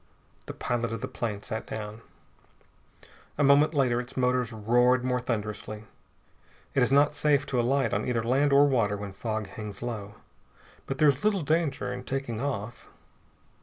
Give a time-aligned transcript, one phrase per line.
[0.47, 2.01] The pilot of the plane sat down.
[3.37, 5.83] A moment later its motors roared more thunderously.
[6.73, 10.15] It is not safe to alight on either land or water when fog hangs low,
[10.87, 12.87] but there is little danger in taking off.